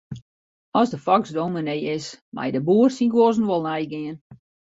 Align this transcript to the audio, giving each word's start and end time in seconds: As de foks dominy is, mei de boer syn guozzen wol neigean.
As 0.79 0.89
de 0.93 0.97
foks 1.07 1.33
dominy 1.35 1.75
is, 1.97 2.07
mei 2.37 2.49
de 2.55 2.61
boer 2.67 2.89
syn 2.95 3.11
guozzen 3.13 3.49
wol 3.49 3.65
neigean. 3.67 4.17